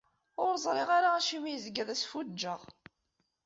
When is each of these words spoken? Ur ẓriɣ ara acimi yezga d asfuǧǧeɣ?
Ur 0.43 0.53
ẓriɣ 0.65 0.89
ara 0.97 1.09
acimi 1.15 1.49
yezga 1.51 1.83
d 1.87 1.89
asfuǧǧeɣ? 1.93 2.61